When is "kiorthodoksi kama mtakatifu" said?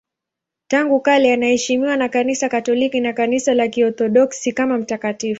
3.67-5.29